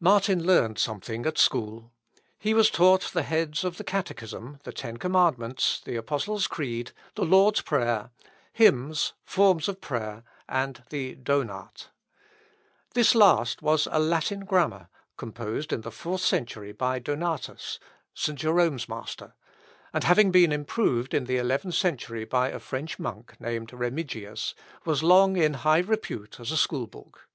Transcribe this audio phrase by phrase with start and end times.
[0.00, 1.92] Martin learned something at school.
[2.36, 7.24] He was taught the heads of the Catechism, the Ten Commandments, the Apostles' Creed, the
[7.24, 8.10] Lord's Prayer,
[8.52, 11.90] hymns, forms of prayer, and the Donat.
[12.94, 17.78] This last was a Latin grammar, composed in the fourth century by Donatus,
[18.14, 18.36] St.
[18.36, 19.34] Jerome's master;
[19.92, 24.54] and having been improved in the eleventh century by a French monk, named Remigius,
[24.84, 27.28] was long in high repute as a school book.